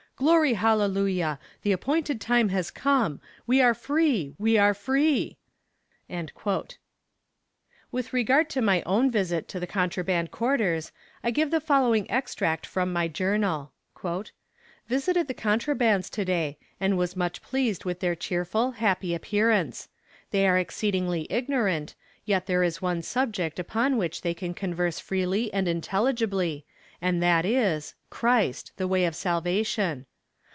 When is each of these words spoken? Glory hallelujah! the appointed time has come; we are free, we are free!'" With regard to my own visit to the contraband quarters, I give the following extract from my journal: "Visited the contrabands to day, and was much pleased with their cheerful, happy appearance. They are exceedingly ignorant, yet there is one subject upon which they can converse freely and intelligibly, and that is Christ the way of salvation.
Glory 0.17 0.53
hallelujah! 0.53 1.39
the 1.63 1.71
appointed 1.71 2.21
time 2.21 2.49
has 2.49 2.69
come; 2.69 3.19
we 3.47 3.59
are 3.59 3.73
free, 3.73 4.35
we 4.37 4.55
are 4.55 4.75
free!'" 4.75 5.35
With 6.07 6.77
regard 8.13 8.47
to 8.51 8.61
my 8.61 8.83
own 8.83 9.09
visit 9.09 9.47
to 9.47 9.59
the 9.59 9.65
contraband 9.65 10.29
quarters, 10.29 10.91
I 11.23 11.31
give 11.31 11.49
the 11.49 11.59
following 11.59 12.05
extract 12.11 12.67
from 12.67 12.93
my 12.93 13.07
journal: 13.07 13.71
"Visited 14.87 15.27
the 15.27 15.33
contrabands 15.33 16.07
to 16.11 16.23
day, 16.23 16.59
and 16.79 16.99
was 16.99 17.15
much 17.15 17.41
pleased 17.41 17.83
with 17.83 17.99
their 17.99 18.13
cheerful, 18.15 18.73
happy 18.73 19.15
appearance. 19.15 19.89
They 20.29 20.47
are 20.47 20.59
exceedingly 20.59 21.25
ignorant, 21.31 21.95
yet 22.25 22.45
there 22.45 22.61
is 22.61 22.79
one 22.79 23.01
subject 23.01 23.57
upon 23.57 23.97
which 23.97 24.21
they 24.21 24.35
can 24.35 24.53
converse 24.53 24.99
freely 24.99 25.51
and 25.51 25.67
intelligibly, 25.67 26.63
and 27.01 27.23
that 27.23 27.43
is 27.43 27.95
Christ 28.11 28.73
the 28.77 28.87
way 28.87 29.05
of 29.05 29.15
salvation. 29.15 30.05